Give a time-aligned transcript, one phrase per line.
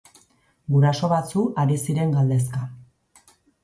[0.77, 2.67] Guraso batzu ari ziren galdezka.